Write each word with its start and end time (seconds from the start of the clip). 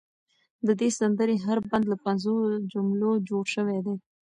د 0.65 0.69
دې 0.79 0.89
سندرې 0.99 1.35
هر 1.45 1.57
بند 1.67 1.85
له 1.91 1.95
پنځو 2.05 2.33
جملو 2.71 3.11
جوړ 3.29 3.43
شوی 3.55 3.79
دی. 3.85 3.95